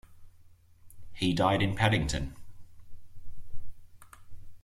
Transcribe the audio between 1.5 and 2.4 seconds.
in Paddington.